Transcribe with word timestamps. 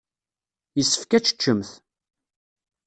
Yessefk 0.77 1.11
ad 1.11 1.23
teččemt. 1.25 1.71